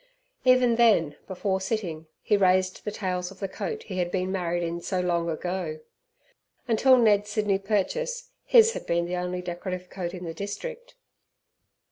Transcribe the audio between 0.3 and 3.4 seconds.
Even then before sitting he raised the tails of